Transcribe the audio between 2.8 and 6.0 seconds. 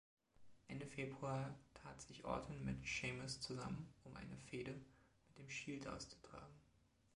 Sheamus zusammen, um eine Fehde mit dem Shield